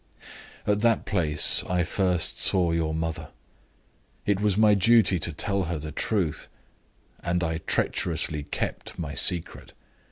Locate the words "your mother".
2.71-3.27